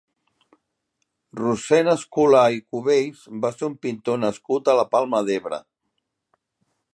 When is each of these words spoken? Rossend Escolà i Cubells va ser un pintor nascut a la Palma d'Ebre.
Rossend 1.41 1.91
Escolà 1.93 2.41
i 2.55 2.63
Cubells 2.63 3.21
va 3.45 3.51
ser 3.59 3.69
un 3.71 3.77
pintor 3.87 4.19
nascut 4.23 4.73
a 4.75 4.77
la 4.81 4.87
Palma 4.97 5.21
d'Ebre. 5.29 5.61